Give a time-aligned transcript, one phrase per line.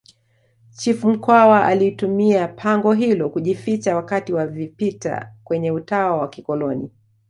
[0.71, 6.91] chifu mkwawa alitumia pango hilo kujificha wakati wa vipita kwenye utawa wa kikoloni